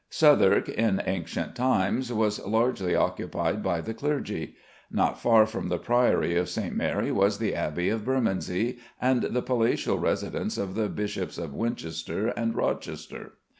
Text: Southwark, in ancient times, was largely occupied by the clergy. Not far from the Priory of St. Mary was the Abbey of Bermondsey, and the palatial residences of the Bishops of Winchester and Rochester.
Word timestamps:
Southwark, 0.09 0.67
in 0.67 0.99
ancient 1.05 1.55
times, 1.55 2.11
was 2.11 2.43
largely 2.43 2.95
occupied 2.95 3.61
by 3.61 3.81
the 3.81 3.93
clergy. 3.93 4.55
Not 4.89 5.21
far 5.21 5.45
from 5.45 5.69
the 5.69 5.77
Priory 5.77 6.35
of 6.37 6.49
St. 6.49 6.75
Mary 6.75 7.11
was 7.11 7.37
the 7.37 7.53
Abbey 7.53 7.89
of 7.89 8.03
Bermondsey, 8.03 8.79
and 8.99 9.21
the 9.21 9.43
palatial 9.43 9.99
residences 9.99 10.57
of 10.57 10.73
the 10.73 10.89
Bishops 10.89 11.37
of 11.37 11.53
Winchester 11.53 12.29
and 12.29 12.55
Rochester. 12.55 13.33